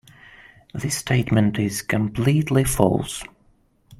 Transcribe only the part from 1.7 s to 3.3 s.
completely false.